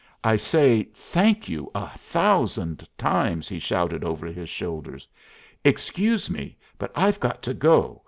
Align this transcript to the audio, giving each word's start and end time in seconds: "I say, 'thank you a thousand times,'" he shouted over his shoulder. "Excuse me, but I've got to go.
"I 0.23 0.35
say, 0.35 0.81
'thank 0.95 1.47
you 1.47 1.69
a 1.75 1.87
thousand 1.95 2.89
times,'" 2.97 3.47
he 3.47 3.59
shouted 3.59 4.03
over 4.03 4.25
his 4.25 4.49
shoulder. 4.49 4.97
"Excuse 5.63 6.27
me, 6.27 6.57
but 6.79 6.91
I've 6.95 7.19
got 7.19 7.43
to 7.43 7.53
go. 7.53 7.99